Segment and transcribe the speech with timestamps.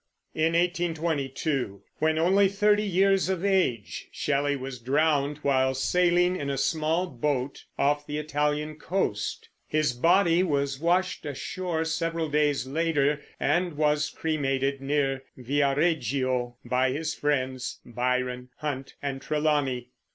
[0.33, 6.57] In 1822, when only thirty years of age, Shelley was drowned while sailing in a
[6.57, 9.49] small boat off the Italian coast.
[9.67, 17.13] His body was washed ashore several days later, and was cremated, near Viareggio, by his
[17.13, 19.91] friends, Byron, Hunt, and Trelawney.